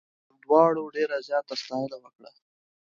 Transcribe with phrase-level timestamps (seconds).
[0.43, 2.31] دواړو ډېره زیاته ستاینه وکړه.